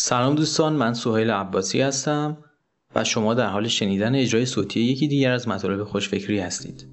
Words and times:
سلام 0.00 0.34
دوستان 0.34 0.72
من 0.72 0.94
سهیل 0.94 1.30
عباسی 1.30 1.80
هستم 1.80 2.38
و 2.94 3.04
شما 3.04 3.34
در 3.34 3.46
حال 3.46 3.68
شنیدن 3.68 4.14
اجرای 4.14 4.46
صوتی 4.46 4.80
یکی 4.80 5.08
دیگر 5.08 5.32
از 5.32 5.48
مطالب 5.48 5.84
خوشفکری 5.84 6.40
هستید. 6.40 6.86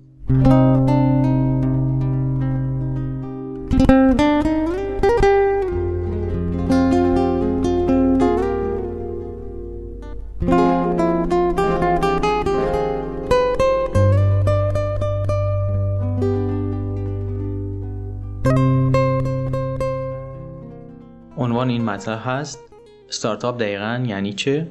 عنوان 21.37 21.69
این 21.69 21.85
مطلب 21.85 22.21
هست 22.25 22.74
استارتاپ 23.09 23.59
دقیقا 23.59 24.03
یعنی 24.07 24.33
چه؟ 24.33 24.67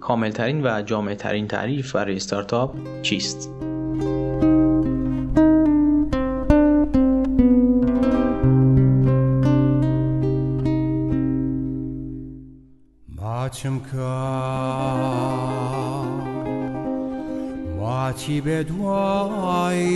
کاملترین 0.00 0.66
و 0.66 0.82
جامعترین 0.82 1.48
تعریف 1.48 1.92
برای 1.92 2.16
استارتاپ 2.16 3.02
چیست؟ 3.02 3.50
ماچم 13.08 13.80
ماچی 17.76 18.40
بدوایی 18.40 19.88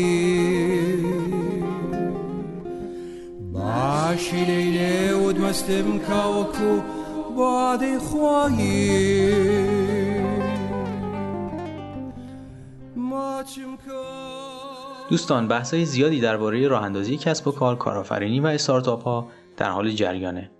باشی 3.52 4.44
لیله 4.44 5.14
و 5.14 5.32
دوستم 5.32 5.98
کاوکو 5.98 6.80
باد 7.36 7.98
خواهی 7.98 9.32
دوستان 15.10 15.48
بحث‌های 15.48 15.84
زیادی 15.84 16.20
درباره 16.20 16.68
راه 16.68 16.82
اندازی 16.82 17.16
کسب 17.16 17.48
و 17.48 17.50
کار، 17.50 17.76
کارآفرینی 17.76 18.40
و 18.40 18.46
استارتاپ 18.46 19.02
ها 19.02 19.28
در 19.56 19.70
حال 19.70 19.90
جریانه. 19.90 20.50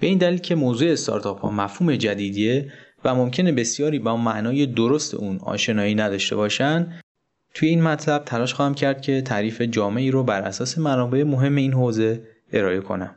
به 0.00 0.06
این 0.06 0.18
دلیل 0.18 0.38
که 0.38 0.54
موضوع 0.54 0.92
استارتاپ 0.92 1.40
ها 1.40 1.50
مفهوم 1.50 1.96
جدیدیه 1.96 2.72
و 3.04 3.14
ممکنه 3.14 3.52
بسیاری 3.52 3.98
با 3.98 4.16
معنای 4.16 4.66
درست 4.66 5.14
اون 5.14 5.38
آشنایی 5.42 5.94
نداشته 5.94 6.36
باشن 6.36 6.92
توی 7.54 7.68
این 7.68 7.82
مطلب 7.82 8.24
تلاش 8.24 8.54
خواهم 8.54 8.74
کرد 8.74 9.02
که 9.02 9.22
تعریف 9.22 9.60
جامعی 9.62 10.10
رو 10.10 10.24
بر 10.24 10.42
اساس 10.42 10.78
منابع 10.78 11.22
مهم 11.22 11.56
این 11.56 11.72
حوزه 11.72 12.22
ارائه 12.52 12.80
کنم. 12.80 13.14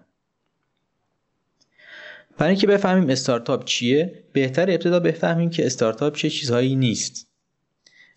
برای 2.42 2.52
اینکه 2.52 2.68
بفهمیم 2.68 3.10
استارتاپ 3.10 3.66
چیه 3.66 4.24
بهتر 4.34 4.72
ابتدا 4.72 5.00
بفهمیم 5.00 5.50
که 5.50 5.66
استارتاپ 5.66 6.16
چه 6.16 6.30
چیزهایی 6.30 6.76
نیست. 6.76 7.28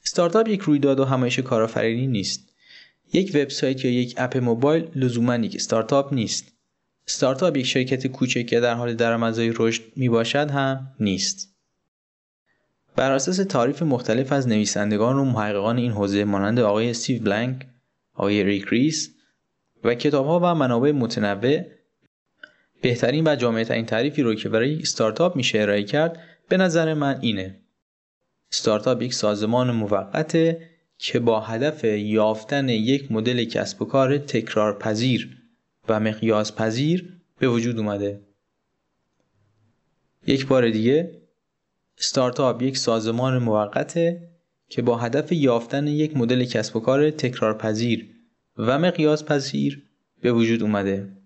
استارتاپ 0.04 0.48
یک 0.48 0.60
رویداد 0.60 1.00
و 1.00 1.04
همایش 1.04 1.38
کارآفرینی 1.38 2.06
نیست. 2.06 2.48
یک 3.12 3.30
وبسایت 3.34 3.84
یا 3.84 3.90
یک 3.90 4.14
اپ 4.16 4.36
موبایل 4.36 4.88
لزوما 4.94 5.36
یک 5.36 5.54
استارتاپ 5.54 6.12
نیست. 6.12 6.52
استارتاپ 7.08 7.56
یک 7.56 7.66
شرکت 7.66 8.06
کوچک 8.06 8.46
که 8.46 8.60
در 8.60 8.74
حال 8.74 8.94
درآمدزایی 8.94 9.52
رشد 9.56 9.82
می 9.96 10.08
باشد 10.08 10.50
هم 10.50 10.94
نیست. 11.00 11.54
بر 12.96 13.12
اساس 13.12 13.36
تعریف 13.36 13.82
مختلف 13.82 14.32
از 14.32 14.48
نویسندگان 14.48 15.16
و 15.16 15.24
محققان 15.24 15.76
این 15.76 15.92
حوزه 15.92 16.24
مانند 16.24 16.58
آقای 16.58 16.90
استیو 16.90 17.22
بلنک، 17.22 17.66
آقای 18.14 18.44
ریک 18.44 18.64
ریس 18.68 19.10
و 19.84 19.94
کتابها 19.94 20.40
و 20.40 20.54
منابع 20.54 20.92
متنوع 20.92 21.64
بهترین 22.84 23.28
و 23.28 23.36
جامعه 23.36 23.64
ترین 23.64 23.86
تعریفی 23.86 24.22
رو 24.22 24.34
که 24.34 24.48
برای 24.48 24.78
استارتاپ 24.78 25.36
میشه 25.36 25.60
ارائه 25.60 25.82
کرد 25.82 26.18
به 26.48 26.56
نظر 26.56 26.94
من 26.94 27.18
اینه. 27.20 27.60
استارتاپ 28.52 29.02
یک 29.02 29.14
سازمان 29.14 29.70
موقته 29.70 30.70
که 30.98 31.18
با 31.18 31.40
هدف 31.40 31.84
یافتن 31.84 32.68
یک 32.68 33.12
مدل 33.12 33.44
کسب 33.44 33.82
و 33.82 33.84
کار 33.84 34.18
تکرار 34.18 34.78
پذیر 34.78 35.36
و 35.88 36.00
مقیاس 36.00 36.52
پذیر 36.52 37.12
به 37.38 37.48
وجود 37.48 37.78
اومده. 37.78 38.20
یک 40.26 40.46
بار 40.46 40.70
دیگه 40.70 41.10
استارتاپ 41.98 42.62
یک 42.62 42.78
سازمان 42.78 43.38
موقته 43.38 44.28
که 44.68 44.82
با 44.82 44.96
هدف 44.96 45.32
یافتن 45.32 45.86
یک 45.86 46.16
مدل 46.16 46.44
کسب 46.44 46.76
و 46.76 46.80
کار 46.80 47.10
تکرار 47.10 47.58
پذیر 47.58 48.08
و 48.58 48.78
مقیاس 48.78 49.24
پذیر 49.24 49.82
به 50.20 50.32
وجود 50.32 50.62
اومده. 50.62 51.23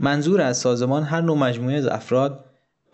منظور 0.00 0.40
از 0.40 0.56
سازمان 0.58 1.02
هر 1.02 1.20
نوع 1.20 1.38
مجموعه 1.38 1.76
از 1.76 1.86
افراد 1.86 2.44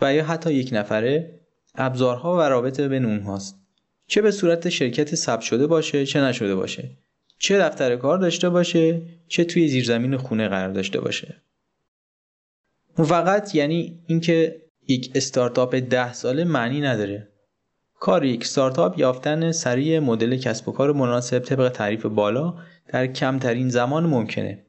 و 0.00 0.14
یا 0.14 0.24
حتی 0.24 0.54
یک 0.54 0.68
نفره 0.72 1.40
ابزارها 1.74 2.36
و 2.36 2.40
روابط 2.40 2.80
بین 2.80 3.04
اونهاست 3.04 3.64
چه 4.06 4.22
به 4.22 4.30
صورت 4.30 4.68
شرکت 4.68 5.14
ثبت 5.14 5.40
شده 5.40 5.66
باشه 5.66 6.06
چه 6.06 6.20
نشده 6.20 6.54
باشه. 6.54 6.90
چه 7.38 7.58
دفتر 7.58 7.96
کار 7.96 8.18
داشته 8.18 8.48
باشه 8.48 9.02
چه 9.28 9.44
توی 9.44 9.68
زیرزمین 9.68 10.16
خونه 10.16 10.48
قرار 10.48 10.68
داشته 10.68 11.00
باشه. 11.00 11.42
فقط 12.96 13.54
یعنی 13.54 14.02
اینکه 14.06 14.62
یک 14.88 15.12
استارتاپ 15.14 15.74
ده 15.74 16.12
ساله 16.12 16.44
معنی 16.44 16.80
نداره. 16.80 17.28
کار 18.00 18.24
یک 18.24 18.40
استارتاپ 18.42 18.98
یافتن 18.98 19.52
سریع 19.52 19.98
مدل 19.98 20.36
کسب 20.36 20.68
و 20.68 20.72
کار 20.72 20.92
مناسب 20.92 21.38
طبق 21.38 21.68
تعریف 21.68 22.06
بالا 22.06 22.54
در 22.88 23.06
کمترین 23.06 23.68
زمان 23.68 24.06
ممکنه. 24.06 24.66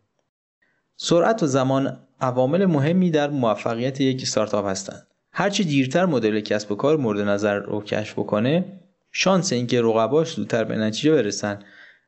سرعت 0.95 1.44
و 1.44 1.47
زمان 1.47 2.04
عوامل 2.21 2.65
مهمی 2.65 3.11
در 3.11 3.29
موفقیت 3.29 4.01
یک 4.01 4.21
استارتاپ 4.21 4.65
هستند. 4.65 5.07
هرچی 5.31 5.63
دیرتر 5.63 6.05
مدل 6.05 6.39
کسب 6.39 6.71
و 6.71 6.75
کار 6.75 6.97
مورد 6.97 7.19
نظر 7.19 7.55
رو 7.55 7.81
کشف 7.81 8.13
بکنه، 8.13 8.65
شانس 9.11 9.53
اینکه 9.53 9.81
رقباش 9.81 10.33
زودتر 10.33 10.63
به 10.63 10.75
نتیجه 10.75 11.11
برسن 11.11 11.59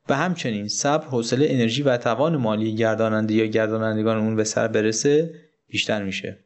و 0.10 0.16
همچنین 0.16 0.68
صبر، 0.68 1.06
حوصله، 1.06 1.48
انرژی 1.50 1.82
و 1.82 1.98
توان 1.98 2.38
مالی 2.38 2.76
گرداننده 2.76 3.34
یا 3.34 3.46
گردانندگان 3.46 4.18
اون 4.18 4.36
به 4.36 4.44
سر 4.44 4.68
برسه 4.68 5.34
بیشتر 5.68 6.04
میشه. 6.04 6.38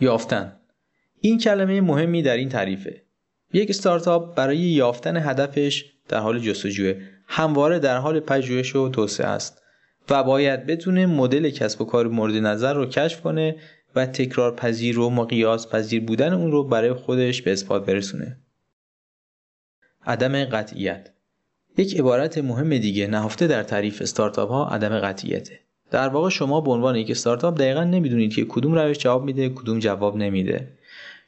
یافتن 0.00 0.56
این 1.20 1.38
کلمه 1.38 1.80
مهمی 1.80 2.22
در 2.22 2.36
این 2.36 2.48
تعریفه. 2.48 3.02
یک 3.52 3.70
استارتاپ 3.70 4.36
برای 4.36 4.56
یافتن 4.56 5.16
هدفش 5.16 5.84
در 6.08 6.18
حال 6.18 6.38
جستجوه 6.38 7.00
همواره 7.26 7.78
در 7.78 7.96
حال 7.96 8.20
پژوهش 8.20 8.76
و 8.76 8.88
توسعه 8.88 9.26
است 9.26 9.62
و 10.10 10.22
باید 10.22 10.66
بتونه 10.66 11.06
مدل 11.06 11.50
کسب 11.50 11.80
و 11.80 11.84
کار 11.84 12.08
مورد 12.08 12.34
نظر 12.34 12.74
رو 12.74 12.86
کشف 12.86 13.20
کنه 13.20 13.56
و 13.96 14.06
تکرار 14.06 14.54
پذیر 14.54 14.98
و 14.98 15.10
مقیاس 15.10 15.68
پذیر 15.68 16.04
بودن 16.04 16.32
اون 16.32 16.52
رو 16.52 16.64
برای 16.64 16.92
خودش 16.92 17.42
به 17.42 17.52
اثبات 17.52 17.86
برسونه. 17.86 18.36
عدم 20.06 20.44
قطعیت 20.44 21.10
یک 21.78 22.00
عبارت 22.00 22.38
مهم 22.38 22.78
دیگه 22.78 23.06
نهفته 23.06 23.46
در 23.46 23.62
تعریف 23.62 24.02
استارتاپ 24.02 24.50
ها 24.50 24.68
عدم 24.68 24.98
قطعیته. 24.98 25.60
در 25.90 26.08
واقع 26.08 26.28
شما 26.28 26.60
به 26.60 26.70
عنوان 26.70 26.96
یک 26.96 27.10
استارتاپ 27.10 27.58
دقیقا 27.58 27.84
نمی‌دونید 27.84 28.34
که 28.34 28.44
کدوم 28.44 28.74
روش 28.74 28.98
جواب 28.98 29.24
میده 29.24 29.48
کدوم 29.48 29.78
جواب 29.78 30.16
نمیده. 30.16 30.78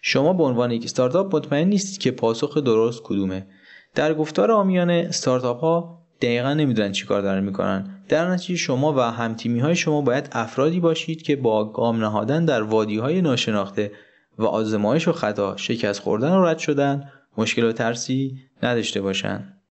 شما 0.03 0.33
به 0.33 0.43
عنوان 0.43 0.71
یک 0.71 0.85
استارتاپ 0.85 1.37
مطمئن 1.37 1.69
نیستید 1.69 1.99
که 1.99 2.11
پاسخ 2.11 2.59
درست 2.59 3.03
کدومه. 3.03 3.47
در 3.95 4.15
گفتار 4.15 4.51
آمیانه 4.51 5.07
استارتاپ 5.09 5.61
ها 5.61 6.06
دقیقا 6.21 6.55
نمی‌دونن 6.55 6.93
چیکار 6.93 7.23
دارن 7.23 7.45
می‌کنن. 7.45 7.91
در 8.09 8.31
نتیجه 8.31 8.57
شما 8.57 8.93
و 8.93 9.01
همتیمی 9.01 9.61
های 9.61 9.77
شما 9.77 10.01
باید 10.01 10.29
افرادی 10.33 10.81
باشید 10.81 11.23
که 11.23 11.37
با 11.37 11.73
گام 11.73 12.01
نهادن 12.01 12.45
در 12.45 12.63
وادی 12.63 12.99
های 12.99 13.23
ناشناخته 13.23 13.93
و 14.39 14.45
آزمایش 14.45 15.09
و 15.09 15.13
خطا 15.13 15.57
شکست 15.57 16.01
خوردن 16.01 16.33
و 16.33 16.45
رد 16.45 16.59
شدن 16.59 17.11
مشکل 17.39 17.65
و 17.65 17.73
ترسی 17.73 18.39
نداشته 18.63 19.01
باشند. 19.01 19.63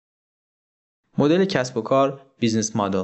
مدل 1.17 1.45
کسب 1.45 1.77
و 1.77 1.81
کار 1.81 2.21
business 2.39 2.75
model. 2.75 3.03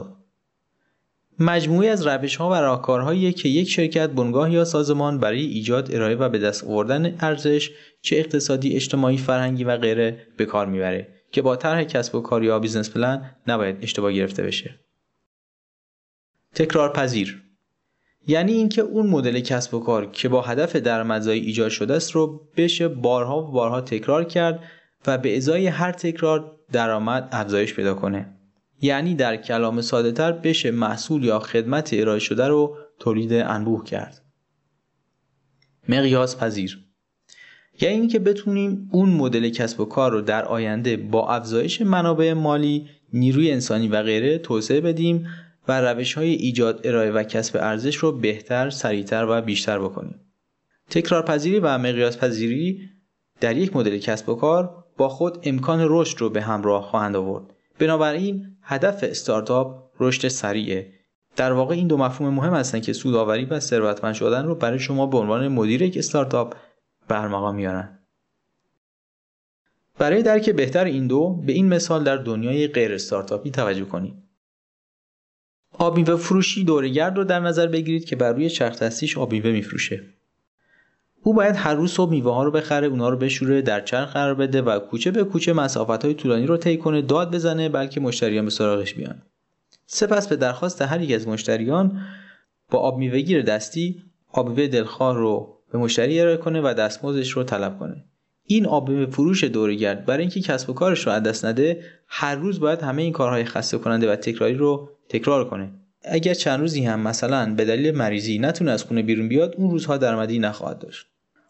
مجموعه‌ای 1.39 1.89
از 1.89 2.07
روش 2.07 2.35
ها 2.35 2.49
و 2.49 2.53
راهکارهایی 2.53 3.33
که 3.33 3.49
یک 3.49 3.69
شرکت 3.69 4.09
بنگاه 4.09 4.51
یا 4.51 4.65
سازمان 4.65 5.19
برای 5.19 5.41
ایجاد 5.41 5.95
ارائه 5.95 6.15
و 6.15 6.29
به 6.29 6.39
دست 6.39 6.63
آوردن 6.63 7.15
ارزش 7.19 7.71
چه 8.01 8.15
اقتصادی 8.15 8.75
اجتماعی 8.75 9.17
فرهنگی 9.17 9.63
و 9.63 9.77
غیره 9.77 10.27
به 10.37 10.45
کار 10.45 10.65
می‌بره. 10.65 11.20
که 11.31 11.41
با 11.41 11.55
طرح 11.55 11.83
کسب 11.83 12.15
و 12.15 12.21
کار 12.21 12.43
یا 12.43 12.59
business 12.59 12.89
plan 12.89 13.35
نباید 13.47 13.77
اشتباه 13.81 14.13
گرفته 14.13 14.43
بشه. 14.43 14.79
تکرار 16.55 16.93
پذیر. 16.93 17.43
یعنی 18.27 18.51
اینکه 18.51 18.81
اون 18.81 19.07
مدل 19.07 19.39
کسب 19.39 19.73
و 19.73 19.79
کار 19.79 20.11
که 20.11 20.29
با 20.29 20.41
هدف 20.41 20.75
درآمدزایی 20.75 21.41
ایجاد 21.41 21.69
شده 21.69 21.93
است 21.93 22.11
رو 22.11 22.49
بشه 22.57 22.87
بارها 22.87 23.43
و 23.43 23.51
بارها 23.51 23.81
تکرار 23.81 24.23
کرد 24.23 24.59
و 25.07 25.17
به 25.17 25.37
ازای 25.37 25.67
هر 25.67 25.91
تکرار 25.91 26.57
درآمد 26.71 27.29
افزایش 27.31 27.73
پیدا 27.73 27.93
کنه. 27.93 28.37
یعنی 28.81 29.15
در 29.15 29.37
کلام 29.37 29.81
ساده 29.81 30.11
تر 30.11 30.31
بشه 30.31 30.71
محصول 30.71 31.23
یا 31.23 31.39
خدمت 31.39 31.89
ارائه 31.93 32.19
شده 32.19 32.47
رو 32.47 32.77
تولید 32.99 33.33
انبوه 33.33 33.83
کرد. 33.83 34.21
مقیاس 35.89 36.37
پذیر. 36.37 36.90
یعنی 37.81 37.95
اینکه 37.95 38.19
بتونیم 38.19 38.89
اون 38.91 39.09
مدل 39.09 39.49
کسب 39.49 39.79
و 39.79 39.85
کار 39.85 40.11
رو 40.11 40.21
در 40.21 40.45
آینده 40.45 40.97
با 40.97 41.29
افزایش 41.29 41.81
منابع 41.81 42.33
مالی 42.33 42.87
نیروی 43.13 43.51
انسانی 43.51 43.87
و 43.87 44.03
غیره 44.03 44.37
توسعه 44.37 44.81
بدیم 44.81 45.27
و 45.67 45.81
روش 45.81 46.13
های 46.13 46.29
ایجاد 46.29 46.81
ارائه 46.83 47.11
و 47.11 47.23
کسب 47.23 47.57
ارزش 47.61 47.95
رو 47.95 48.11
بهتر، 48.11 48.69
سریعتر 48.69 49.25
و 49.29 49.41
بیشتر 49.41 49.79
بکنیم. 49.79 50.15
تکرار 50.89 51.25
پذیری 51.25 51.59
و 51.59 51.77
مقیاس 51.77 52.17
پذیری 52.17 52.79
در 53.41 53.57
یک 53.57 53.75
مدل 53.75 53.97
کسب 53.97 54.29
و 54.29 54.35
کار 54.35 54.83
با 54.97 55.09
خود 55.09 55.37
امکان 55.43 55.79
رشد 55.89 56.21
رو 56.21 56.29
به 56.29 56.41
همراه 56.41 56.83
خواهند 56.83 57.15
آورد 57.15 57.53
بنابراین 57.79 58.45
هدف 58.61 59.03
استارتاپ 59.03 59.91
رشد 59.99 60.27
سریعه 60.27 60.93
در 61.35 61.51
واقع 61.51 61.75
این 61.75 61.87
دو 61.87 61.97
مفهوم 61.97 62.33
مهم 62.33 62.53
هستند 62.53 62.81
که 62.81 62.93
سودآوری 62.93 63.45
و 63.45 63.59
ثروتمند 63.59 64.13
شدن 64.13 64.45
رو 64.45 64.55
برای 64.55 64.79
شما 64.79 65.05
به 65.05 65.17
عنوان 65.17 65.47
مدیر 65.47 65.81
یک 65.81 65.97
استارتاپ 65.97 66.55
برمقام 67.11 67.55
میارن. 67.55 67.99
برای 69.97 70.23
درک 70.23 70.49
بهتر 70.49 70.85
این 70.85 71.07
دو 71.07 71.29
به 71.45 71.53
این 71.53 71.67
مثال 71.67 72.03
در 72.03 72.17
دنیای 72.17 72.67
غیر 72.67 72.93
استارتاپی 72.93 73.51
توجه 73.51 73.85
کنید. 73.85 74.13
آب 75.71 75.97
میوه 75.97 76.15
فروشی 76.15 76.63
دورگرد 76.63 77.17
رو 77.17 77.23
در 77.23 77.39
نظر 77.39 77.67
بگیرید 77.67 78.05
که 78.05 78.15
بر 78.15 78.33
روی 78.33 78.49
چرخ 78.49 78.79
دستیش 78.79 79.17
آب 79.17 79.31
میوه 79.31 79.51
میفروشه. 79.51 80.03
او 81.23 81.33
باید 81.33 81.55
هر 81.55 81.73
روز 81.73 81.91
صبح 81.91 82.11
میوه 82.11 82.33
ها 82.33 82.43
رو 82.43 82.51
بخره 82.51 82.87
اونا 82.87 83.09
رو 83.09 83.17
بشوره 83.17 83.61
در 83.61 83.81
چرخ 83.81 84.13
قرار 84.13 84.35
بده 84.35 84.61
و 84.61 84.79
کوچه 84.79 85.11
به 85.11 85.23
کوچه 85.23 85.53
مسافت 85.53 86.05
های 86.05 86.13
طولانی 86.13 86.45
رو 86.45 86.57
طی 86.57 86.77
کنه 86.77 87.01
داد 87.01 87.35
بزنه 87.35 87.69
بلکه 87.69 87.99
مشتریان 87.99 88.45
به 88.45 88.51
سراغش 88.51 88.93
بیان. 88.93 89.21
سپس 89.85 90.27
به 90.27 90.35
درخواست 90.35 90.81
هر 90.81 91.01
یک 91.01 91.15
از 91.15 91.27
مشتریان 91.27 92.01
با 92.69 92.79
آب 92.79 92.97
میوهگیر 92.97 93.41
دستی 93.41 94.03
آب 94.31 94.49
میوه 94.49 94.67
دلخواه 94.67 95.17
رو 95.17 95.60
به 95.71 95.77
مشتری 95.77 96.19
ارائه 96.19 96.37
کنه 96.37 96.61
و 96.61 96.73
دستمزدش 96.73 97.31
رو 97.31 97.43
طلب 97.43 97.79
کنه. 97.79 98.03
این 98.45 98.65
آب 98.65 98.89
میوه 98.89 99.05
فروش 99.05 99.43
دورگرد 99.43 100.05
برای 100.05 100.21
اینکه 100.21 100.41
کسب 100.41 100.69
و 100.69 100.73
کارش 100.73 101.07
رو 101.07 101.13
از 101.13 101.23
دست 101.23 101.45
نده 101.45 101.83
هر 102.07 102.35
روز 102.35 102.59
باید 102.59 102.81
همه 102.81 103.01
این 103.01 103.13
کارهای 103.13 103.45
خسته 103.45 103.77
کننده 103.77 104.11
و 104.11 104.15
تکراری 104.15 104.53
رو 104.53 104.89
تکرار 105.09 105.49
کنه. 105.49 105.71
اگر 106.03 106.33
چند 106.33 106.59
روزی 106.59 106.85
هم 106.85 106.99
مثلا 106.99 107.53
به 107.55 107.65
دلیل 107.65 107.95
مریضی 107.95 108.39
نتونه 108.39 108.71
از 108.71 108.83
خونه 108.83 109.01
بیرون 109.01 109.27
بیاد 109.27 109.55
اون 109.57 109.71
روزها 109.71 109.97
درآمدی 109.97 110.39
نخواهد 110.39 110.79
داشت. 110.79 111.07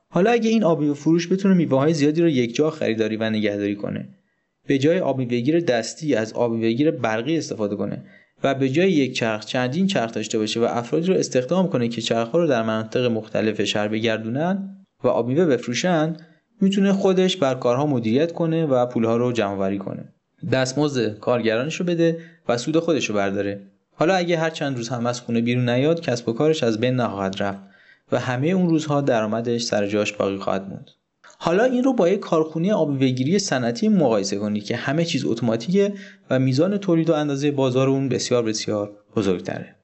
حالا 0.09 0.31
اگه 0.31 0.50
این 0.50 0.63
آبی 0.63 0.88
و 0.88 0.94
فروش 0.94 1.31
بتونه 1.31 1.53
میوه 1.53 1.77
های 1.77 1.94
زیادی 1.94 2.21
رو 2.21 2.29
یک 2.29 2.56
جا 2.56 2.69
خریداری 2.69 3.17
و 3.17 3.29
نگهداری 3.29 3.75
کنه. 3.75 4.09
به 4.67 4.77
جای 4.77 5.00
آبی 5.00 5.25
بگیر 5.25 5.59
دستی 5.59 6.15
از 6.15 6.33
آبی 6.33 6.62
بگیر 6.62 6.91
برقی 6.91 7.38
استفاده 7.38 7.75
کنه. 7.75 8.03
و 8.43 8.53
به 8.53 8.69
جای 8.69 8.91
یک 8.91 9.15
چرخ 9.15 9.45
چندین 9.45 9.88
چرخ 9.88 10.11
داشته 10.11 10.38
باشه 10.38 10.59
و 10.59 10.63
افرادی 10.63 11.07
رو 11.07 11.13
استخدام 11.13 11.69
کنه 11.69 11.88
که 11.88 12.01
چرخها 12.01 12.38
رو 12.38 12.47
در 12.47 12.63
مناطق 12.63 13.05
مختلف 13.05 13.63
شهر 13.63 13.88
بگردونن 13.88 14.77
و 15.03 15.07
آب 15.07 15.27
میوه 15.27 15.45
بفروشن 15.45 16.17
می‌تونه 16.61 16.93
خودش 16.93 17.38
بر 17.38 17.53
کارها 17.53 17.85
مدیریت 17.85 18.31
کنه 18.31 18.65
و 18.65 18.85
پولها 18.85 19.17
رو 19.17 19.31
جمع 19.31 19.51
آوری 19.51 19.77
کنه. 19.77 20.03
دستمزد 20.51 21.19
کارگرانش 21.19 21.75
رو 21.75 21.85
بده 21.85 22.19
و 22.49 22.57
سود 22.57 22.79
خودش 22.79 23.09
رو 23.09 23.15
برداره. 23.15 23.61
حالا 23.95 24.15
اگه 24.15 24.38
هر 24.38 24.49
چند 24.49 24.77
روز 24.77 24.89
هم 24.89 25.05
از 25.05 25.21
خونه 25.21 25.41
بیرون 25.41 25.69
نیاد 25.69 26.01
کسب 26.01 26.29
و 26.29 26.33
کارش 26.33 26.63
از 26.63 26.79
بین 26.79 26.95
نخواهد 26.95 27.43
رفت 27.43 27.59
و 28.11 28.19
همه 28.19 28.47
اون 28.47 28.69
روزها 28.69 29.01
درآمدش 29.01 29.61
سر 29.61 29.88
جاش 29.88 30.13
باقی 30.13 30.38
خواهد 30.38 30.69
موند. 30.69 30.91
حالا 31.43 31.63
این 31.63 31.83
رو 31.83 31.93
با 31.93 32.09
یک 32.09 32.19
کارخونه 32.19 32.73
آبیوهگیری 32.73 33.39
صنعتی 33.39 33.89
مقایسه 33.89 34.38
کنید 34.38 34.63
که 34.63 34.75
همه 34.75 35.05
چیز 35.05 35.25
اتوماتیکه 35.25 35.93
و 36.29 36.39
میزان 36.39 36.77
تولید 36.77 37.09
و 37.09 37.13
اندازه 37.13 37.51
بازار 37.51 37.89
اون 37.89 38.09
بسیار 38.09 38.43
بسیار 38.43 38.97
بزرگتره. 39.15 39.75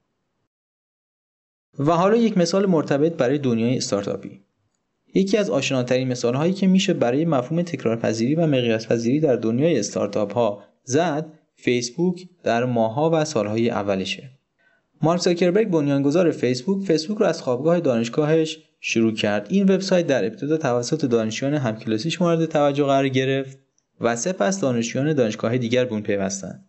و 1.79 1.91
حالا 1.91 2.15
یک 2.15 2.37
مثال 2.37 2.65
مرتبط 2.65 3.13
برای 3.13 3.37
دنیای 3.37 3.77
استارتاپی. 3.77 4.41
یکی 5.13 5.37
از 5.37 5.49
آشناترین 5.49 6.07
مثال 6.07 6.33
هایی 6.33 6.53
که 6.53 6.67
میشه 6.67 6.93
برای 6.93 7.25
مفهوم 7.25 7.61
تکرارپذیری 7.61 8.35
و 8.35 8.47
مقیاس 8.47 8.87
پذیری 8.87 9.19
در 9.19 9.35
دنیای 9.35 9.79
استارتاپ 9.79 10.33
ها 10.33 10.63
زد 10.83 11.25
فیسبوک 11.55 12.27
در 12.43 12.65
ماها 12.65 13.09
و 13.13 13.25
سالهای 13.25 13.69
اولشه. 13.69 14.29
مارک 15.01 15.21
زاکربرگ 15.21 15.69
بنیانگذار 15.69 16.31
فیسبوک 16.31 16.87
فیسبوک 16.87 17.17
رو 17.17 17.25
از 17.25 17.41
خوابگاه 17.41 17.79
دانشگاهش 17.79 18.66
شروع 18.79 19.13
کرد. 19.13 19.47
این 19.49 19.63
وبسایت 19.63 20.07
در 20.07 20.25
ابتدا 20.25 20.57
توسط 20.57 21.05
دانشجویان 21.05 21.55
همکلاسیش 21.55 22.21
مورد 22.21 22.45
توجه 22.45 22.83
قرار 22.83 23.07
گرفت 23.07 23.59
و 24.01 24.15
سپس 24.15 24.59
دانشجویان 24.59 25.13
دانشگاه 25.13 25.57
دیگر 25.57 25.85
به 25.85 25.91
اون 25.91 26.01
پیوستند. 26.01 26.65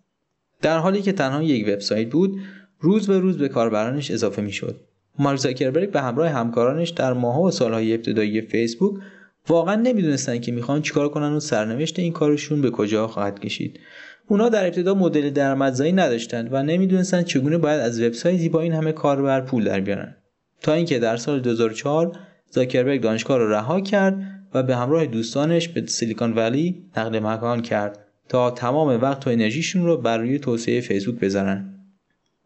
در 0.63 0.79
حالی 0.79 1.03
که 1.03 1.13
تنها 1.13 1.43
یک 1.43 1.69
وبسایت 1.69 2.11
بود 2.11 2.41
روز 2.81 3.07
به 3.07 3.19
روز 3.19 3.39
به 3.39 3.49
کاربرانش 3.49 4.11
اضافه 4.11 4.43
می‌شد. 4.43 4.81
مارک 5.19 5.39
زاکربرگ 5.39 5.91
به 5.91 6.01
همراه 6.01 6.29
همکارانش 6.29 6.89
در 6.89 7.13
ماهها 7.13 7.43
و 7.43 7.51
سالهای 7.51 7.95
ابتدایی 7.95 8.41
فیسبوک 8.41 9.01
واقعا 9.49 9.75
نمی‌دونستند 9.75 10.43
که 10.43 10.53
می‌خوان 10.53 10.83
چیکار 10.83 11.09
کنن 11.09 11.33
و 11.33 11.41
سرنوشت 11.41 11.99
این 11.99 12.13
کارشون 12.13 12.63
به 12.63 12.71
کجا 12.71 13.07
خواهد 13.07 13.41
کشید. 13.41 13.81
اونا 14.27 14.49
در 14.49 14.67
ابتدا 14.67 14.95
مدل 14.95 15.31
درآمدزایی 15.31 15.93
نداشتند 15.93 16.49
و 16.53 16.63
نمی‌دونستند 16.63 17.25
چگونه 17.25 17.59
باید 17.59 17.81
از 17.81 18.01
وبسایتی 18.01 18.49
با 18.49 18.61
این 18.61 18.73
همه 18.73 18.93
کاربر 18.93 19.41
پول 19.41 19.65
در 19.65 19.81
بیارن. 19.81 20.17
تا 20.63 20.73
اینکه 20.73 20.99
در 20.99 21.17
سال 21.17 21.41
2004 21.41 22.19
زاکربرگ 22.51 23.01
دانشگاه 23.01 23.39
را 23.39 23.51
رها 23.51 23.81
کرد 23.81 24.39
و 24.55 24.63
به 24.63 24.77
همراه 24.77 25.07
دوستانش 25.07 25.69
به 25.69 25.87
سیلیکون 25.87 26.33
ولی 26.33 26.85
نقل 26.97 27.19
مکان 27.19 27.63
کرد 27.63 27.99
تا 28.29 28.51
تمام 28.51 29.01
وقت 29.01 29.27
و 29.27 29.31
انرژیشون 29.31 29.85
رو 29.85 29.97
بر 29.97 30.19
روی 30.19 30.39
توسعه 30.39 30.81
فیسبوک 30.81 31.21
بذارن 31.21 31.75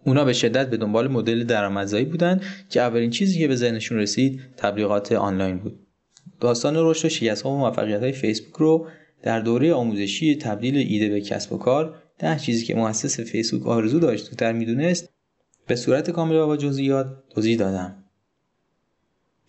اونا 0.04 0.24
به 0.24 0.32
شدت 0.32 0.70
به 0.70 0.76
دنبال 0.76 1.08
مدل 1.08 1.44
درآمدزایی 1.44 2.04
بودند 2.04 2.42
که 2.70 2.80
اولین 2.80 3.10
چیزی 3.10 3.38
که 3.38 3.48
به 3.48 3.56
ذهنشون 3.56 3.98
رسید 3.98 4.40
تبلیغات 4.56 5.12
آنلاین 5.12 5.58
بود. 5.58 5.78
داستان 6.40 6.74
رشد 6.76 7.06
و 7.06 7.08
شکست‌ها 7.08 7.50
و 7.50 7.58
موفقیت‌های 7.58 8.12
فیسبوک 8.12 8.54
رو 8.54 8.86
در 9.22 9.40
دوره 9.40 9.72
آموزشی 9.72 10.36
تبدیل 10.36 10.76
ایده 10.76 11.08
به 11.08 11.20
کسب 11.20 11.52
و 11.52 11.58
کار 11.58 11.94
ده 12.18 12.38
چیزی 12.38 12.64
که 12.64 12.74
مؤسس 12.74 13.20
فیسبوک 13.20 13.66
آرزو 13.66 13.98
داشت 13.98 14.24
زودتر 14.24 14.52
می‌دونست 14.52 15.08
به 15.66 15.76
صورت 15.76 16.10
کامل 16.10 16.34
و 16.34 16.46
با 16.46 16.56
جزئیات 16.56 17.06
توضیح 17.34 17.58
دادم. 17.58 18.01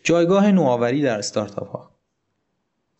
جایگاه 0.04 0.52
نوآوری 0.52 1.02
در 1.02 1.18
استارتاپ 1.18 1.68
ها 1.68 1.94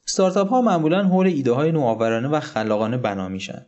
استارتاپ 0.08 0.50
ها 0.50 0.62
معمولا 0.62 1.04
حول 1.04 1.28
ایده 1.28 1.52
های 1.52 1.72
نوآورانه 1.72 2.28
و 2.28 2.40
خلاقانه 2.40 2.98
بنا 2.98 3.30
میشن. 3.30 3.66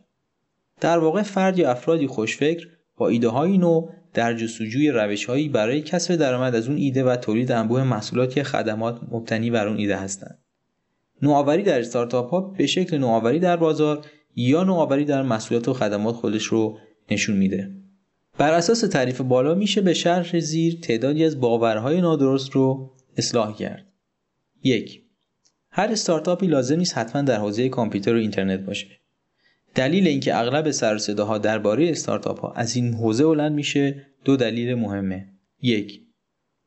در 0.80 0.98
واقع 0.98 1.22
فرد 1.22 1.58
یا 1.58 1.70
افرادی 1.70 2.06
خوشفکر 2.06 2.68
با 2.96 3.08
ایده 3.08 3.28
های 3.28 3.58
نو 3.58 3.88
در 4.14 4.34
جستجوی 4.34 4.90
روش 4.90 5.24
هایی 5.24 5.48
برای 5.48 5.82
کسب 5.82 6.16
درآمد 6.16 6.54
از 6.54 6.68
اون 6.68 6.76
ایده 6.76 7.04
و 7.04 7.16
تولید 7.16 7.52
انبوه 7.52 7.84
محصولات 7.84 8.36
یا 8.36 8.42
خدمات 8.42 9.00
مبتنی 9.10 9.50
بر 9.50 9.68
اون 9.68 9.76
ایده 9.76 9.96
هستند. 9.96 10.38
نوآوری 11.22 11.62
در 11.62 11.80
استارتاپ 11.80 12.30
ها 12.30 12.40
به 12.40 12.66
شکل 12.66 12.98
نوآوری 12.98 13.38
در 13.38 13.56
بازار 13.56 14.06
یا 14.36 14.64
نوآوری 14.64 15.04
در 15.04 15.22
محصولات 15.22 15.68
و 15.68 15.72
خدمات 15.72 16.14
خودش 16.14 16.44
رو 16.44 16.78
نشون 17.10 17.36
میده. 17.36 17.70
بر 18.38 18.52
اساس 18.52 18.80
تعریف 18.80 19.20
بالا 19.20 19.54
میشه 19.54 19.80
به 19.80 19.94
شرح 19.94 20.38
زیر 20.38 20.78
تعدادی 20.82 21.24
از 21.24 21.40
باورهای 21.40 22.00
نادرست 22.00 22.50
رو 22.50 22.95
اصلاح 23.16 23.56
کرد. 23.56 23.86
یک 24.62 25.02
هر 25.70 25.88
استارتاپی 25.92 26.46
لازم 26.46 26.76
نیست 26.76 26.98
حتما 26.98 27.22
در 27.22 27.38
حوزه 27.38 27.68
کامپیوتر 27.68 28.14
و 28.14 28.18
اینترنت 28.18 28.60
باشه. 28.60 28.86
دلیل 29.74 30.06
اینکه 30.06 30.38
اغلب 30.38 30.70
سر 30.70 30.98
صداها 30.98 31.38
درباره 31.38 31.90
استارتاپ 31.90 32.40
ها 32.40 32.52
از 32.52 32.76
این 32.76 32.94
حوزه 32.94 33.24
بلند 33.24 33.52
میشه 33.52 34.06
دو 34.24 34.36
دلیل 34.36 34.74
مهمه. 34.74 35.28
یک 35.62 36.00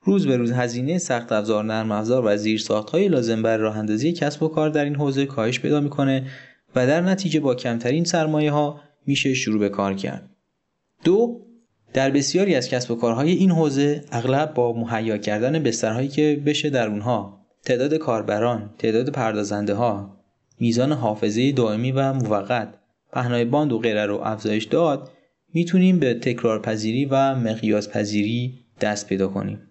روز 0.01 0.27
به 0.27 0.37
روز 0.37 0.51
هزینه 0.51 0.97
سخت 0.97 1.31
افزار 1.31 1.63
نرم 1.63 1.91
افزار 1.91 2.25
و 2.25 2.37
زیرساخت 2.37 2.89
های 2.89 3.07
لازم 3.07 3.41
برای 3.41 3.63
راه 3.63 3.77
اندازی 3.77 4.13
کسب 4.13 4.43
و 4.43 4.47
کار 4.47 4.69
در 4.69 4.85
این 4.85 4.95
حوزه 4.95 5.25
کاهش 5.25 5.59
پیدا 5.59 5.79
می‌کنه 5.79 6.27
و 6.75 6.87
در 6.87 7.01
نتیجه 7.01 7.39
با 7.39 7.55
کمترین 7.55 8.03
سرمایه 8.03 8.51
ها 8.51 8.81
میشه 9.05 9.33
شروع 9.33 9.59
به 9.59 9.69
کار 9.69 9.93
کرد. 9.93 10.29
دو 11.03 11.45
در 11.93 12.11
بسیاری 12.11 12.55
از 12.55 12.69
کسب 12.69 12.91
و 12.91 12.95
کارهای 12.95 13.31
این 13.31 13.51
حوزه 13.51 14.03
اغلب 14.11 14.53
با 14.53 14.73
مهیا 14.73 15.17
کردن 15.17 15.63
بسترهایی 15.63 16.07
که 16.07 16.41
بشه 16.45 16.69
در 16.69 16.87
اونها 16.87 17.45
تعداد 17.65 17.93
کاربران، 17.93 18.69
تعداد 18.77 19.09
پردازنده 19.09 19.73
ها، 19.73 20.17
میزان 20.59 20.91
حافظه 20.91 21.51
دائمی 21.51 21.91
و 21.91 22.13
موقت، 22.13 22.73
پهنای 23.13 23.45
باند 23.45 23.71
و 23.71 23.79
غیره 23.79 24.05
رو 24.05 24.21
افزایش 24.23 24.63
داد 24.63 25.11
می‌تونیم 25.53 25.99
به 25.99 26.13
تکرار 26.13 26.61
پذیری 26.61 27.05
و 27.05 27.35
مقیاس 27.35 27.89
پذیری 27.89 28.59
دست 28.81 29.07
پیدا 29.07 29.27
کنیم. 29.27 29.61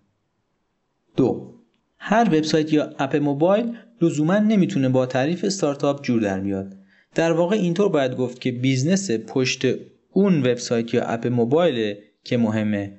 دو 1.16 1.54
هر 1.98 2.24
وبسایت 2.24 2.72
یا 2.72 2.90
اپ 2.98 3.16
موبایل 3.16 3.76
لزوما 4.02 4.38
نمی‌تونه 4.38 4.88
با 4.88 5.06
تعریف 5.06 5.44
استارتاپ 5.44 6.02
جور 6.02 6.20
در 6.20 6.40
بیاد 6.40 6.76
در 7.14 7.32
واقع 7.32 7.56
اینطور 7.56 7.88
باید 7.88 8.16
گفت 8.16 8.40
که 8.40 8.52
business 8.52 9.10
پشت 9.10 9.66
اون 10.12 10.38
وبسایت 10.38 10.94
یا 10.94 11.02
اپ 11.04 11.26
موبایل 11.26 11.96
که 12.28 12.36
مهمه 12.36 12.92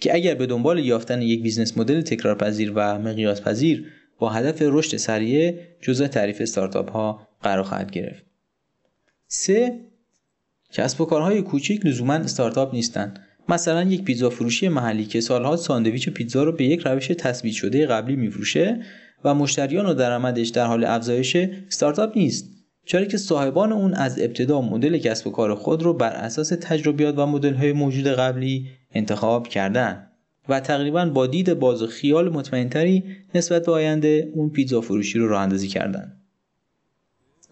که 0.00 0.14
اگر 0.14 0.34
به 0.34 0.46
دنبال 0.46 0.78
یافتن 0.78 1.22
یک 1.22 1.42
business 1.42 1.78
model 1.78 2.00
تکرارپذیر 2.00 2.72
و 2.74 2.98
مقیاس 2.98 3.40
پذیر 3.40 3.86
با 4.18 4.30
هدف 4.30 4.58
رشد 4.60 4.96
سریع 4.96 5.54
جزء 5.80 6.06
تعریف 6.06 6.40
استارتاپ 6.40 6.90
ها 6.90 7.28
قرار 7.42 7.64
خواهد 7.64 7.90
گرفت. 7.90 8.24
3. 9.26 9.80
کسب 10.72 11.00
و 11.00 11.04
کارهای 11.04 11.42
کوچیک 11.42 11.86
لزوما 11.86 12.14
استارتاپ 12.14 12.74
نیستند. 12.74 13.20
مثلا 13.48 13.82
یک 13.82 14.04
پیتزا 14.04 14.30
فروشی 14.30 14.68
محلی 14.68 15.04
که 15.04 15.20
سالها 15.20 15.56
ساندویچ 15.56 16.08
و 16.08 16.10
پیتزا 16.10 16.42
رو 16.42 16.52
به 16.52 16.64
یک 16.64 16.80
روش 16.86 17.06
تثبیت 17.06 17.54
شده 17.54 17.86
قبلی 17.86 18.16
میفروشه 18.16 18.82
و 19.24 19.34
مشتریان 19.34 19.86
و 19.86 19.94
درآمدش 19.94 20.48
در 20.48 20.66
حال 20.66 20.84
افزایش 20.84 21.36
استارتاپ 21.36 22.16
نیست 22.16 22.61
چرا 22.84 23.04
که 23.04 23.16
صاحبان 23.16 23.72
اون 23.72 23.94
از 23.94 24.18
ابتدا 24.18 24.60
مدل 24.60 24.98
کسب 24.98 25.26
و 25.26 25.30
کار 25.30 25.54
خود 25.54 25.82
رو 25.82 25.94
بر 25.94 26.10
اساس 26.10 26.48
تجربیات 26.48 27.18
و 27.18 27.26
مدل 27.26 27.54
های 27.54 27.72
موجود 27.72 28.06
قبلی 28.06 28.66
انتخاب 28.94 29.48
کردن 29.48 30.08
و 30.48 30.60
تقریبا 30.60 31.06
با 31.06 31.26
دید 31.26 31.54
باز 31.54 31.82
و 31.82 31.86
خیال 31.86 32.28
مطمئنتری 32.28 33.04
نسبت 33.34 33.66
به 33.66 33.72
آینده 33.72 34.32
اون 34.34 34.50
پیتزا 34.50 34.80
فروشی 34.80 35.18
رو 35.18 35.28
راه 35.28 35.42
اندازی 35.42 35.68
کردن. 35.68 36.16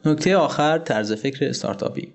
نکته 0.05 0.37
آخر 0.37 0.79
طرز 0.79 1.13
فکر 1.13 1.49
استارتاپی 1.49 2.13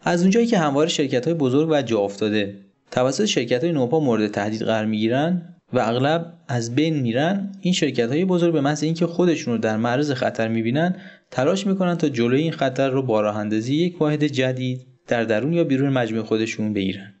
از 0.00 0.20
اونجایی 0.20 0.46
که 0.46 0.58
همواره 0.58 0.88
شرکت 0.88 1.24
های 1.24 1.34
بزرگ 1.34 1.68
و 1.70 1.82
جا 1.82 1.98
افتاده 1.98 2.56
توسط 2.90 3.24
شرکت 3.24 3.64
های 3.64 3.72
نوپا 3.72 4.00
مورد 4.00 4.30
تهدید 4.30 4.62
قرار 4.62 4.84
می‌گیرن 4.84 5.53
و 5.72 5.78
اغلب 5.78 6.38
از 6.48 6.74
بین 6.74 7.00
میرن. 7.00 7.52
این 7.60 7.72
شرکت 7.72 8.08
های 8.08 8.24
بزرگ 8.24 8.52
به 8.52 8.60
محض 8.60 8.82
اینکه 8.82 9.06
خودشون 9.06 9.54
رو 9.54 9.60
در 9.60 9.76
معرض 9.76 10.12
خطر 10.12 10.48
می‌بینن 10.48 10.96
تلاش 11.30 11.66
می‌کنن 11.66 11.94
تا 11.94 12.08
جلوی 12.08 12.40
این 12.40 12.52
خطر 12.52 12.90
رو 12.90 13.02
با 13.02 13.20
راه 13.20 13.54
یک 13.54 14.00
واحد 14.00 14.24
جدید 14.24 14.86
در 15.08 15.24
درون 15.24 15.52
یا 15.52 15.64
بیرون 15.64 15.88
مجموعه 15.88 16.24
خودشون 16.24 16.72
بگیرن. 16.72 17.14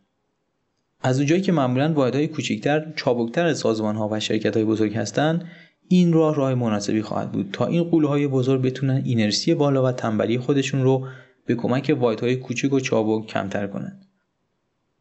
از 1.00 1.18
اونجایی 1.18 1.40
که 1.40 1.52
معمولا 1.52 1.92
واحدهای 1.92 2.28
کوچکتر 2.28 2.92
چابکتر 2.96 3.46
از 3.46 3.58
سازمان 3.58 3.96
ها 3.96 4.08
و 4.12 4.20
شرکت 4.20 4.56
های 4.56 4.64
بزرگ 4.64 4.96
هستند 4.96 5.44
این 5.88 6.12
راه 6.12 6.34
راه 6.34 6.54
مناسبی 6.54 7.02
خواهد 7.02 7.32
بود 7.32 7.48
تا 7.52 7.66
این 7.66 7.84
قوله 7.84 8.08
های 8.08 8.26
بزرگ 8.26 8.62
بتونن 8.62 9.02
اینرسی 9.04 9.54
بالا 9.54 9.84
و 9.84 9.92
تنبلی 9.92 10.38
خودشون 10.38 10.82
رو 10.82 11.08
به 11.46 11.54
کمک 11.54 11.96
واحدهای 12.00 12.36
کوچک 12.36 12.72
و 12.72 12.80
چابک 12.80 13.26
کمتر 13.26 13.66
کنند 13.66 14.03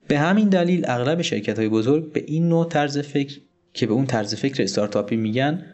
به 0.08 0.20
همین 0.20 0.50
دلیل 0.50 0.86
اغلب 0.88 1.22
شرکت 1.22 1.60
های 1.60 1.70
بزرگ 1.70 2.14
به 2.14 2.24
این 2.28 2.50
نوع 2.50 2.68
طرز 2.68 2.98
فکر 2.98 3.40
که 3.74 3.88
به 3.88 3.94
اون 3.94 4.06
طرز 4.06 4.36
فکر 4.36 4.64
استارتاپی 4.64 5.16
میگن 5.16 5.66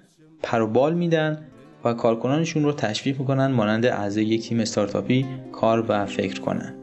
پروبال 0.44 0.94
میدن 0.94 1.46
و 1.86 1.94
کارکنانشون 1.94 2.64
رو 2.64 2.74
تشویق 2.74 3.20
می‌کنن 3.20 3.48
مانند 3.48 3.86
اعضای 3.86 4.26
یک 4.26 4.50
تیم 4.50 4.60
استارتاپی 4.60 5.26
کار 5.52 5.86
و 5.90 6.06
فکر 6.06 6.42
کنن. 6.42 6.76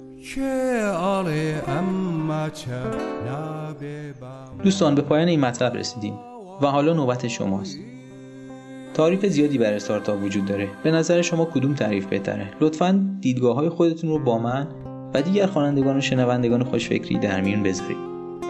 دوستان 4.64 4.94
به 4.94 5.02
پایان 5.02 5.28
این 5.28 5.40
مطلب 5.40 5.76
رسیدیم 5.76 6.14
و 6.62 6.66
حالا 6.66 6.92
نوبت 6.92 7.28
شماست. 7.28 7.78
تعریف 8.94 9.26
زیادی 9.26 9.58
برای 9.58 9.76
استارتاپ 9.76 10.22
وجود 10.22 10.46
داره. 10.46 10.68
به 10.82 10.90
نظر 10.90 11.22
شما 11.22 11.44
کدوم 11.44 11.74
تعریف 11.74 12.06
بهتره؟ 12.06 12.48
لطفا 12.60 13.16
دیدگاه 13.20 13.56
های 13.56 13.68
خودتون 13.68 14.10
رو 14.10 14.18
با 14.18 14.38
من 14.38 14.66
و 15.16 15.22
دیگر 15.22 15.46
خوانندگان 15.46 15.96
و 15.96 16.00
شنوندگان 16.00 16.64
خوشفکری 16.64 17.18
در 17.18 17.40
میون 17.40 17.62
بذارید 17.62 17.96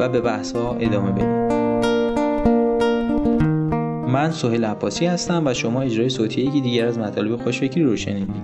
و 0.00 0.08
به 0.08 0.20
بحث 0.20 0.52
ها 0.52 0.74
ادامه 0.74 1.12
بدید. 1.12 1.52
من 4.08 4.30
سهیل 4.30 4.64
عباسی 4.64 5.06
هستم 5.06 5.42
و 5.46 5.54
شما 5.54 5.82
اجرای 5.82 6.08
صوتی 6.08 6.40
یکی 6.42 6.60
دیگر 6.60 6.86
از 6.86 6.98
مطالب 6.98 7.36
خوشفکری 7.36 7.82
رو 7.82 7.96
شنیدید. 7.96 8.42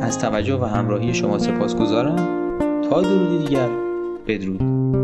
از 0.00 0.18
توجه 0.18 0.54
و 0.54 0.64
همراهی 0.64 1.14
شما 1.14 1.38
سپاسگزارم. 1.38 2.16
تا 2.90 3.02
درودی 3.02 3.38
دیگر 3.38 3.68
بدرود. 4.26 5.03